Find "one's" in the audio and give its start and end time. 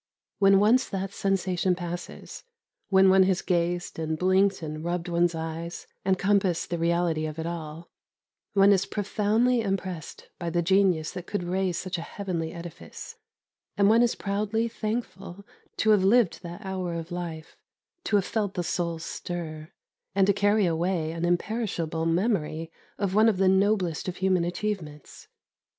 5.07-5.35